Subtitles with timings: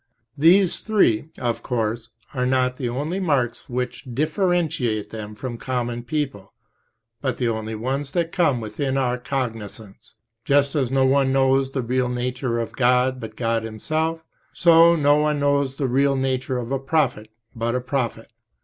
[0.35, 6.53] These three, of course, are not the only marks which differentiate them from common people,
[7.21, 10.15] but the only ones that come within our cognisance.
[10.43, 15.17] Just as no one knows the real nature of God but God Himself, so no
[15.17, 18.31] one knows the real nature of a prophet but a prophet.